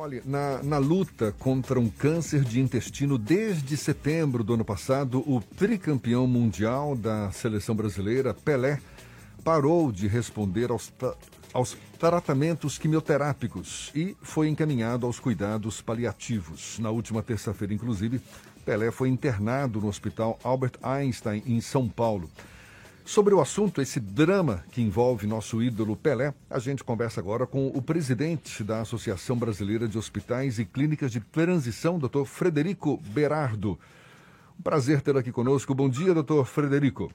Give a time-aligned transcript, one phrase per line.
[0.00, 5.40] Olha, na, na, luta contra um câncer de intestino desde setembro do ano passado, o
[5.40, 8.80] tricampeão mundial da seleção brasileira, Pelé,
[9.42, 10.92] parou de responder aos,
[11.52, 16.78] aos tratamentos quimioterápicos e foi encaminhado aos cuidados paliativos.
[16.78, 18.20] Na última terça-feira, inclusive,
[18.64, 22.30] Pelé foi internado no Hospital Albert Einstein, em São Paulo.
[23.08, 27.68] Sobre o assunto, esse drama que envolve nosso ídolo Pelé, a gente conversa agora com
[27.68, 33.78] o presidente da Associação Brasileira de Hospitais e Clínicas de Transição, doutor Frederico Berardo.
[34.60, 35.74] Um prazer tê-lo aqui conosco.
[35.74, 37.10] Bom dia, doutor Frederico.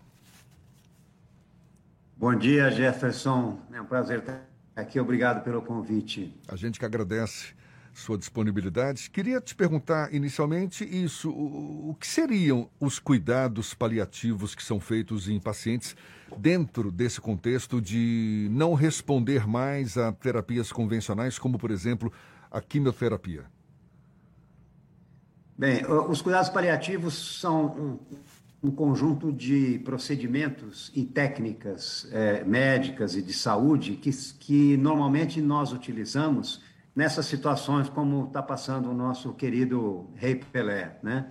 [2.17, 3.59] Bom dia, Jefferson.
[3.71, 4.41] É um prazer estar
[4.75, 4.99] aqui.
[4.99, 6.35] Obrigado pelo convite.
[6.47, 7.53] A gente que agradece
[7.93, 9.09] sua disponibilidade.
[9.09, 15.29] Queria te perguntar inicialmente isso: o, o que seriam os cuidados paliativos que são feitos
[15.29, 15.95] em pacientes
[16.37, 22.11] dentro desse contexto de não responder mais a terapias convencionais, como, por exemplo,
[22.51, 23.45] a quimioterapia?
[25.57, 27.99] Bem, os cuidados paliativos são
[28.63, 35.39] um, um conjunto de procedimentos e técnicas é, médicas e de saúde que, que normalmente
[35.41, 36.61] nós utilizamos
[36.95, 41.27] nessas situações como está passando o nosso querido Rei Pelé, né?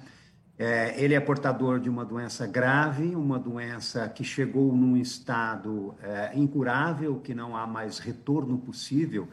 [0.59, 6.33] É, ele é portador de uma doença grave, uma doença que chegou num estado é,
[6.39, 9.29] incurável, que não há mais retorno possível.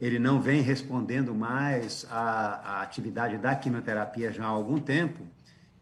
[0.00, 5.20] Ele não vem respondendo mais à, à atividade da quimioterapia já há algum tempo.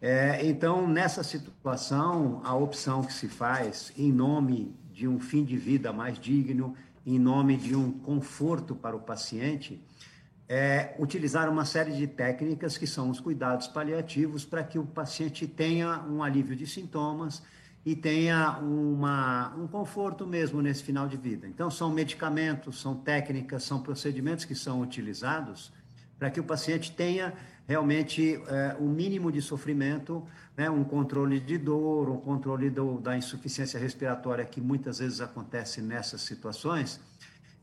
[0.02, 5.56] É, então, nessa situação, a opção que se faz em nome de um fim de
[5.56, 6.74] vida mais digno,
[7.06, 9.82] em nome de um conforto para o paciente,
[10.50, 15.46] é, utilizar uma série de técnicas que são os cuidados paliativos para que o paciente
[15.46, 17.40] tenha um alívio de sintomas
[17.86, 21.46] e tenha uma, um conforto mesmo nesse final de vida.
[21.46, 25.72] Então, são medicamentos, são técnicas, são procedimentos que são utilizados
[26.18, 27.32] para que o paciente tenha
[27.68, 33.16] realmente é, o mínimo de sofrimento, né, um controle de dor, um controle do, da
[33.16, 37.00] insuficiência respiratória que muitas vezes acontece nessas situações,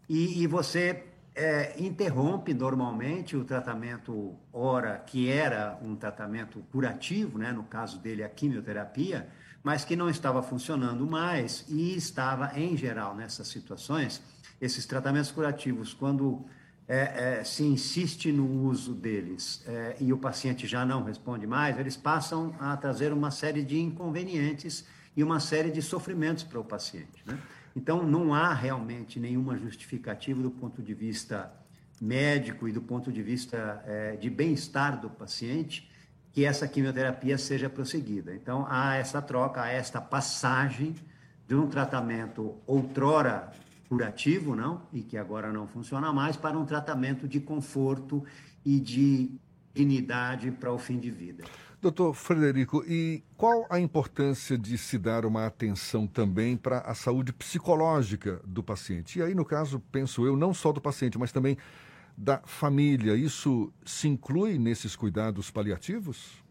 [0.08, 1.04] e, e você
[1.38, 8.24] é, interrompe normalmente o tratamento ora, que era um tratamento curativo, né, no caso dele
[8.24, 9.30] a quimioterapia,
[9.64, 14.22] mas que não estava funcionando mais e estava, em geral, nessas situações,
[14.60, 16.44] esses tratamentos curativos, quando
[16.88, 21.78] é, é, se insiste no uso deles é, e o paciente já não responde mais,
[21.78, 26.64] eles passam a trazer uma série de inconvenientes e uma série de sofrimentos para o
[26.64, 27.24] paciente.
[27.26, 27.38] Né?
[27.78, 31.54] Então, não há realmente nenhuma justificativa do ponto de vista
[32.02, 35.88] médico e do ponto de vista é, de bem-estar do paciente
[36.34, 38.34] que essa quimioterapia seja prosseguida.
[38.34, 40.96] Então, há essa troca, há esta passagem
[41.48, 43.52] de um tratamento outrora
[43.88, 48.26] curativo, não, e que agora não funciona mais, para um tratamento de conforto
[48.66, 49.40] e de
[49.72, 51.44] dignidade para o fim de vida.
[51.80, 57.32] Doutor Frederico, e qual a importância de se dar uma atenção também para a saúde
[57.32, 59.20] psicológica do paciente?
[59.20, 61.56] E aí, no caso, penso eu, não só do paciente, mas também
[62.18, 63.16] da família.
[63.16, 66.44] Isso se inclui nesses cuidados paliativos?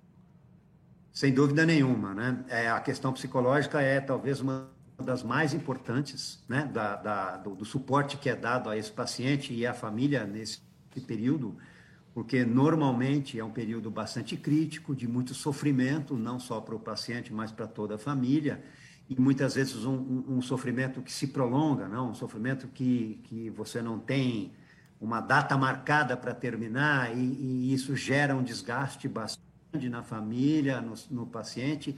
[1.13, 2.45] Sem dúvida nenhuma, né?
[2.49, 6.71] É, a questão psicológica é talvez uma das mais importantes, né?
[6.73, 10.61] Da, da do, do suporte que é dado a esse paciente e à família nesse
[11.05, 11.57] período
[12.17, 17.31] porque normalmente é um período bastante crítico, de muito sofrimento, não só para o paciente,
[17.31, 18.65] mas para toda a família,
[19.07, 22.13] e muitas vezes um, um, sofrimento que se prolonga, não?
[22.13, 24.55] um sofrimento que, que você não tem
[24.99, 30.95] uma data marcada para terminar, e, e, isso gera um desgaste bastante na família, no,
[31.11, 31.95] no paciente,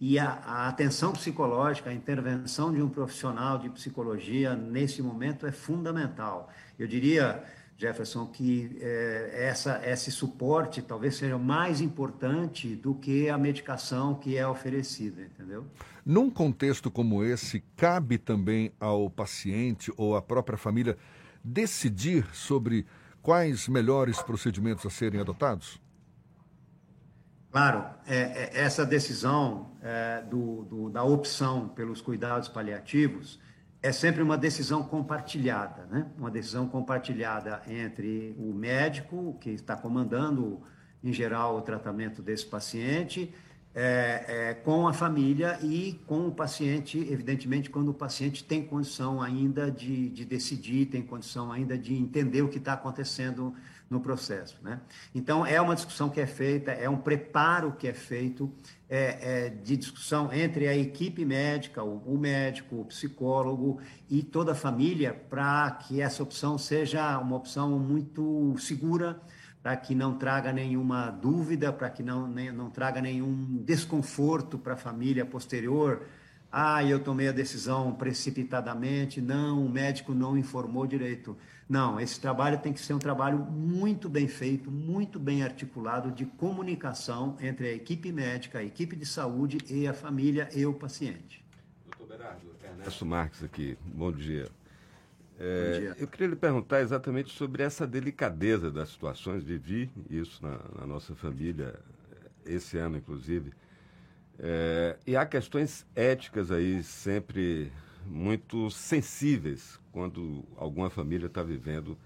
[0.00, 5.52] e a, a, atenção psicológica, a intervenção de um profissional de psicologia nesse momento é
[5.52, 6.50] fundamental.
[6.76, 7.44] Eu diria
[7.80, 14.36] Jefferson, que é, essa, esse suporte talvez seja mais importante do que a medicação que
[14.36, 15.64] é oferecida, entendeu?
[16.04, 20.98] Num contexto como esse, cabe também ao paciente ou à própria família
[21.42, 22.84] decidir sobre
[23.22, 25.80] quais melhores procedimentos a serem adotados?
[27.50, 33.40] Claro, é, é, essa decisão é, do, do, da opção pelos cuidados paliativos
[33.82, 36.06] é sempre uma decisão compartilhada, né?
[36.18, 40.60] Uma decisão compartilhada entre o médico que está comandando,
[41.02, 43.32] em geral, o tratamento desse paciente,
[43.74, 49.22] é, é, com a família e com o paciente, evidentemente, quando o paciente tem condição
[49.22, 53.54] ainda de, de decidir, tem condição ainda de entender o que está acontecendo
[53.90, 54.56] no processo.
[54.62, 54.80] Né?
[55.12, 58.50] Então, é uma discussão que é feita, é um preparo que é feito
[58.88, 64.52] é, é, de discussão entre a equipe médica, o, o, médico, o psicólogo e toda
[64.52, 69.20] a família, para que essa opção seja uma opção muito segura,
[69.60, 74.74] para que não traga nenhuma dúvida, para que não, nem, não traga nenhum desconforto para
[74.74, 76.06] a família posterior.
[76.50, 81.36] Ah, eu tomei a decisão precipitadamente, não, o médico não informou direito.
[81.70, 86.26] Não, esse trabalho tem que ser um trabalho muito bem feito, muito bem articulado de
[86.26, 91.44] comunicação entre a equipe médica, a equipe de saúde e a família e o paciente.
[91.96, 94.48] Doutor Berardo, Ernesto Marques aqui, bom dia.
[95.38, 99.44] É, eu queria lhe perguntar exatamente sobre essa delicadeza das situações.
[99.44, 101.78] Vivi isso na, na nossa família,
[102.44, 103.52] esse ano, inclusive.
[104.40, 107.70] É, e há questões éticas aí sempre
[108.06, 111.96] muito sensíveis quando alguma família está vivendo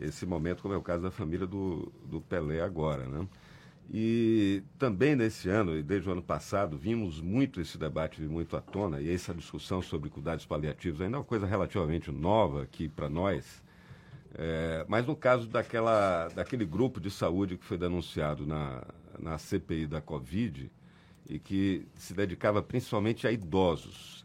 [0.00, 3.06] esse momento, como é o caso da família do, do Pelé agora.
[3.06, 3.26] Né?
[3.90, 8.60] E também nesse ano, e desde o ano passado, vimos muito esse debate muito à
[8.60, 13.08] tona, e essa discussão sobre cuidados paliativos ainda é uma coisa relativamente nova aqui para
[13.08, 13.62] nós.
[14.34, 18.82] É, mas no caso daquela, daquele grupo de saúde que foi denunciado na,
[19.18, 20.70] na CPI da Covid
[21.28, 24.17] e que se dedicava principalmente a idosos,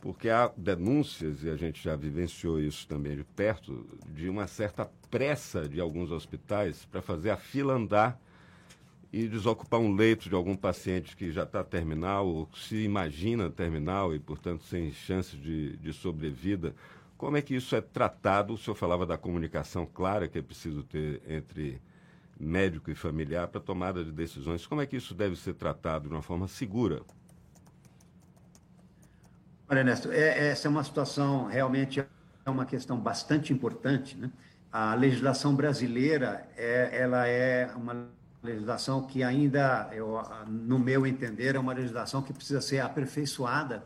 [0.00, 4.88] porque há denúncias, e a gente já vivenciou isso também de perto, de uma certa
[5.10, 8.20] pressa de alguns hospitais para fazer a fila andar
[9.12, 14.14] e desocupar um leito de algum paciente que já está terminal ou se imagina terminal
[14.14, 16.74] e, portanto, sem chances de, de sobrevida.
[17.16, 18.52] Como é que isso é tratado?
[18.52, 21.80] O senhor falava da comunicação clara que é preciso ter entre
[22.38, 24.66] médico e familiar para tomada de decisões.
[24.66, 27.02] Como é que isso deve ser tratado de uma forma segura?
[29.70, 34.16] Olha, Ernesto, é, essa é uma situação realmente é uma questão bastante importante.
[34.16, 34.30] Né?
[34.72, 38.08] A legislação brasileira é, ela é uma
[38.42, 43.84] legislação que ainda, eu, no meu entender, é uma legislação que precisa ser aperfeiçoada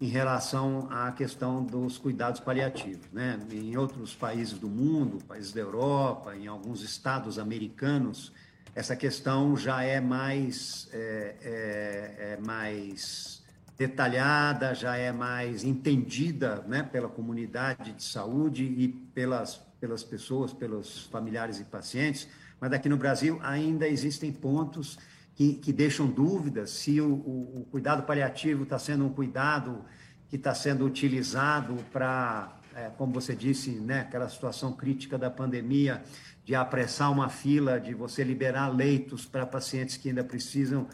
[0.00, 3.10] em relação à questão dos cuidados paliativos.
[3.12, 3.40] Né?
[3.50, 8.32] Em outros países do mundo, países da Europa, em alguns estados americanos,
[8.72, 13.42] essa questão já é mais, é, é, é mais
[13.78, 21.04] detalhada, já é mais entendida né, pela comunidade de saúde e pelas, pelas pessoas, pelos
[21.04, 22.28] familiares e pacientes
[22.60, 24.98] mas aqui no Brasil ainda existem pontos
[25.34, 29.84] que, que deixam dúvidas se o, o, o cuidado paliativo está sendo um cuidado
[30.28, 36.02] que está sendo utilizado para, é, como você disse, né, aquela situação crítica da pandemia,
[36.44, 40.86] de apressar uma fila, de você liberar leitos para pacientes que ainda precisam.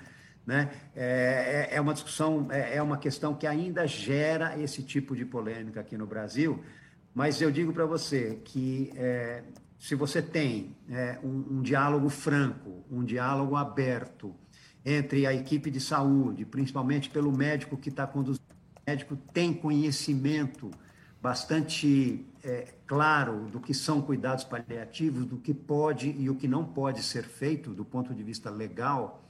[0.47, 0.71] Né?
[0.95, 5.25] É, é, é uma discussão, é, é uma questão que ainda gera esse tipo de
[5.25, 6.63] polêmica aqui no Brasil,
[7.15, 9.43] mas eu digo para você que é,
[9.79, 14.35] se você tem é, um, um, diálogo franco, um diálogo aberto
[14.85, 18.45] entre a equipe de saúde, principalmente pelo médico que está conduzindo,
[18.77, 20.71] o médico tem conhecimento
[21.23, 26.65] bastante é, claro do que são cuidados paliativos, do que pode e o que não
[26.65, 29.24] pode ser feito do ponto de vista legal,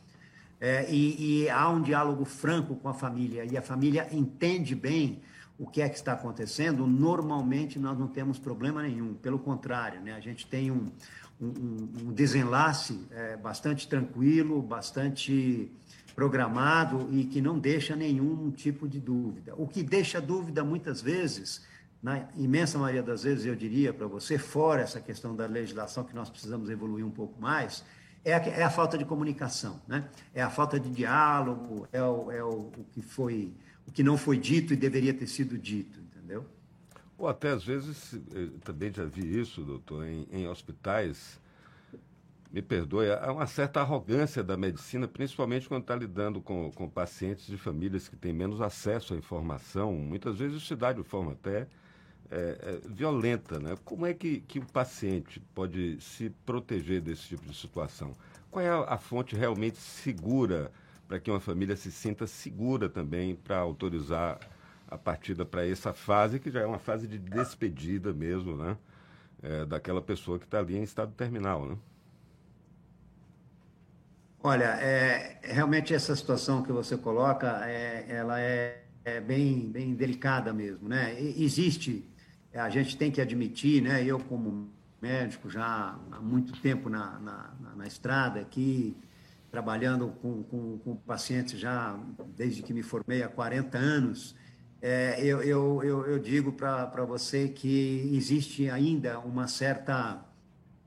[0.64, 5.20] é, e, e há um diálogo franco com a família, e a família entende bem
[5.58, 10.14] o que é que está acontecendo, normalmente nós não temos problema nenhum, pelo contrário, né?
[10.14, 10.90] a gente tem um,
[11.38, 15.70] um, um desenlace é, bastante tranquilo, bastante
[16.14, 19.52] programado e que não deixa nenhum tipo de dúvida.
[19.58, 21.66] O que deixa dúvida muitas vezes,
[22.02, 26.14] na imensa maioria das vezes, eu diria para você, fora essa questão da legislação que
[26.14, 27.84] nós precisamos evoluir um pouco mais,
[28.24, 30.08] é a, é a falta de comunicação, né?
[30.34, 33.52] é a falta de diálogo, é o, é o, o que foi
[33.86, 36.46] o que não foi dito e deveria ter sido dito, entendeu?
[37.18, 41.38] Ou até às vezes, eh, também já vi isso, doutor, em, em hospitais,
[42.50, 47.46] me perdoe, há uma certa arrogância da medicina, principalmente quando está lidando com, com pacientes
[47.46, 49.92] de famílias que têm menos acesso à informação.
[49.92, 51.66] Muitas vezes se dá de forma até
[52.30, 53.58] é, é, violenta.
[53.58, 53.76] Né?
[53.84, 58.14] Como é que, que o paciente pode se proteger desse tipo de situação?
[58.50, 60.70] Qual é a, a fonte realmente segura
[61.06, 64.38] para que uma família se sinta segura também para autorizar
[64.88, 68.76] a partida para essa fase, que já é uma fase de despedida mesmo, né?
[69.42, 71.76] É, daquela pessoa que está ali em estado terminal, né?
[74.42, 80.52] Olha, é, realmente essa situação que você coloca, é, ela é, é, bem, bem delicada
[80.52, 81.18] mesmo, né?
[81.20, 82.06] E, existe,
[82.54, 84.04] a gente tem que admitir, né?
[84.04, 84.70] Eu como
[85.00, 88.96] médico já há muito tempo na, na, na estrada aqui,
[89.50, 91.98] trabalhando com, com, com pacientes já
[92.36, 94.34] desde que me formei há 40 anos,
[94.80, 100.22] é, eu, eu, eu, eu, digo para você que existe ainda uma certa,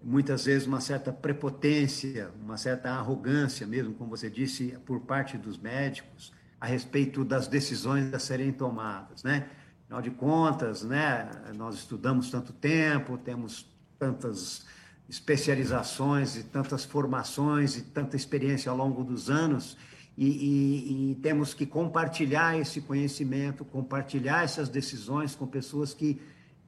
[0.04, 5.58] muitas vezes, uma certa prepotência, uma certa arrogância mesmo, como você disse, por parte dos
[5.58, 9.50] médicos a respeito das decisões a serem tomadas, né?
[9.88, 13.66] Afinal de contas, né, nós estudamos tanto tempo, temos
[13.98, 14.66] tantas
[15.08, 19.78] especializações e tantas formações e tanta experiência ao longo dos anos
[20.18, 26.20] e, e, e, temos que compartilhar esse conhecimento, compartilhar essas decisões com pessoas que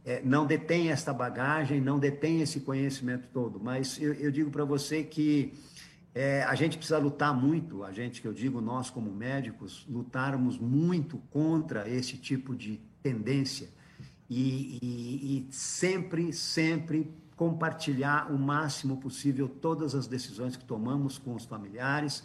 [0.06, 3.60] é, não detêm esta bagagem, não detêm esse conhecimento todo.
[3.60, 5.54] Mas eu, eu digo para você que
[6.16, 10.58] é, a gente precisa lutar muito, a gente que eu digo, nós como médicos, lutarmos
[10.58, 13.70] muito contra esse tipo de tendência
[14.30, 21.46] e, e sempre, sempre compartilhar o máximo possível todas as decisões que tomamos com os
[21.46, 22.24] familiares,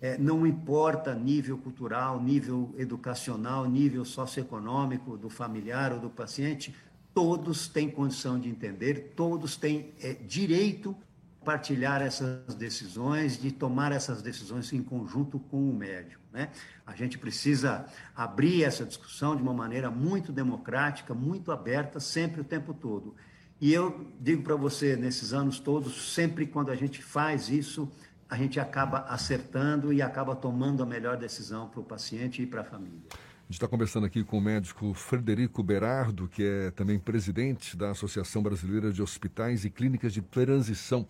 [0.00, 6.74] é, não importa nível cultural, nível educacional, nível socioeconômico do familiar ou do paciente,
[7.12, 10.96] todos têm condição de entender, todos têm é, direito
[11.44, 16.22] partilhar essas decisões, de tomar essas decisões em conjunto com o médico.
[16.32, 16.48] Né?
[16.86, 17.86] A gente precisa
[18.16, 23.14] abrir essa discussão de uma maneira muito democrática, muito aberta, sempre o tempo todo.
[23.60, 27.90] E eu digo para você, nesses anos todos, sempre quando a gente faz isso,
[28.28, 32.62] a gente acaba acertando e acaba tomando a melhor decisão para o paciente e para
[32.62, 33.00] a família.
[33.44, 37.90] A gente está conversando aqui com o médico Frederico Berardo, que é também presidente da
[37.90, 41.06] Associação Brasileira de Hospitais e Clínicas de Transição.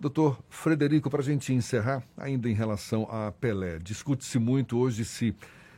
[0.00, 5.36] Doutor Frederico, para a gente encerrar, ainda em relação a Pelé, discute-se muito hoje se,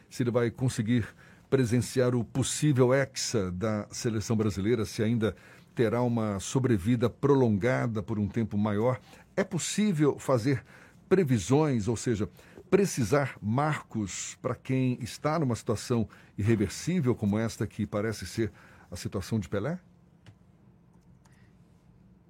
[0.08, 1.04] se ele vai conseguir
[1.50, 5.34] presenciar o possível hexa da seleção brasileira, se ainda
[5.74, 9.00] terá uma sobrevida prolongada por um tempo maior.
[9.36, 10.64] É possível fazer
[11.08, 12.28] previsões, ou seja,
[12.72, 18.50] precisar marcos para quem está numa situação irreversível como esta que parece ser
[18.90, 19.78] a situação de Pelé?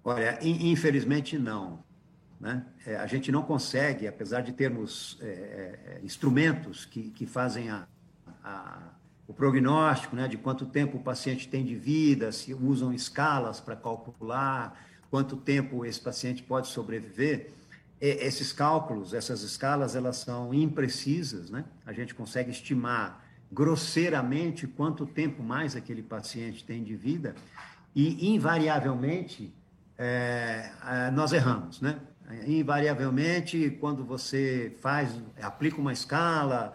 [0.02, 1.84] Olha, infelizmente não.
[2.40, 2.66] Né?
[2.84, 7.86] É, a gente não consegue, apesar de termos é, é, instrumentos que, que fazem a,
[8.42, 8.82] a,
[9.28, 13.76] o prognóstico né, de quanto tempo o paciente tem de vida, se usam escalas para
[13.76, 14.76] calcular
[15.08, 17.52] quanto tempo esse paciente pode sobreviver,
[18.02, 21.64] esses cálculos, essas escalas, elas são imprecisas, né?
[21.86, 27.36] A gente consegue estimar grosseiramente quanto tempo mais aquele paciente tem de vida
[27.94, 29.54] e, invariavelmente,
[29.96, 32.00] é, é nós erramos, né?
[32.46, 36.72] Invariavelmente, quando você faz, aplica uma escala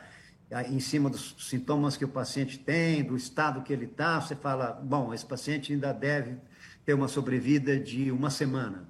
[0.69, 4.71] em cima dos sintomas que o paciente tem, do estado que ele está, você fala,
[4.71, 6.37] bom, esse paciente ainda deve
[6.85, 8.87] ter uma sobrevida de uma semana.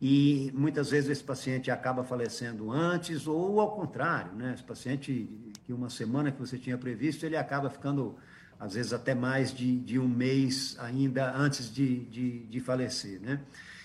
[0.00, 4.52] E muitas vezes esse paciente acaba falecendo antes, ou ao contrário, né?
[4.54, 5.28] Esse paciente
[5.64, 8.16] que uma semana que você tinha previsto, ele acaba ficando,
[8.60, 13.40] às vezes, até mais de, de um mês ainda antes de, de, de falecer, né?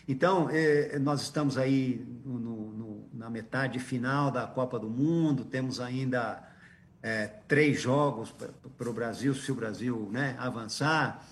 [0.08, 5.80] Então, eh, nós estamos aí no, no, na metade final da Copa do Mundo, temos
[5.80, 6.44] ainda
[7.02, 8.34] eh, três jogos
[8.78, 11.26] para o Brasil, se o Brasil né, avançar.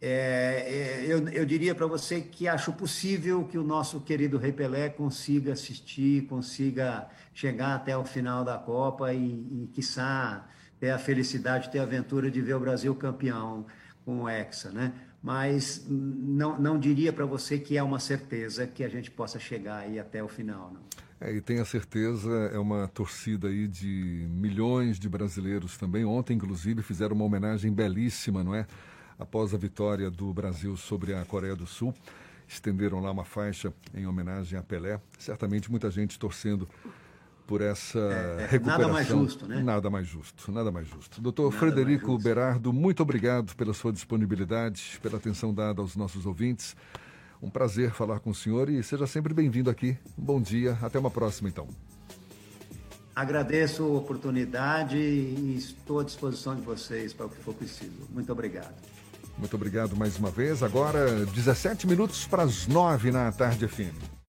[0.00, 4.52] É, é, eu, eu, diria para você que acho possível que o nosso querido Rei
[4.52, 10.46] Pelé consiga assistir, consiga chegar até o final da Copa e, e quiçá,
[10.78, 13.64] ter a felicidade, ter a aventura de ver o Brasil campeão
[14.04, 14.92] com o Hexa, né?
[15.22, 19.78] Mas não, não diria para você que é uma certeza que a gente possa chegar
[19.78, 20.82] aí até o final, não.
[21.18, 26.04] É, e tenha certeza, é uma torcida aí de milhões de brasileiros também.
[26.04, 28.66] Ontem, inclusive, fizeram uma homenagem belíssima, não é?
[29.18, 31.94] Após a vitória do Brasil sobre a Coreia do Sul.
[32.48, 35.00] Estenderam lá uma faixa em homenagem a Pelé.
[35.18, 36.68] Certamente muita gente torcendo
[37.46, 38.78] por essa é, é, recuperação.
[38.78, 39.62] Nada mais justo, né?
[39.62, 41.20] Nada mais justo, nada mais justo.
[41.20, 46.76] Doutor nada Frederico Berardo, muito obrigado pela sua disponibilidade, pela atenção dada aos nossos ouvintes.
[47.40, 49.96] Um prazer falar com o senhor e seja sempre bem-vindo aqui.
[50.18, 51.68] Um bom dia, até uma próxima então.
[53.14, 58.06] Agradeço a oportunidade e estou à disposição de vocês para o que for preciso.
[58.10, 58.74] Muito obrigado.
[59.38, 60.62] Muito obrigado mais uma vez.
[60.62, 64.15] Agora, 17 minutos para as 9 na tarde, FM.